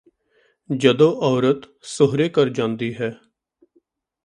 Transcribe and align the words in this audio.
ਜਦੋ 0.69 1.09
ਔਰਤ 1.23 1.67
ਸੋਹੁਰੇ 1.87 2.29
ਘਰ 2.29 2.49
ਜਾਂਦੀ 2.49 2.93
ਹੈ 2.95 3.11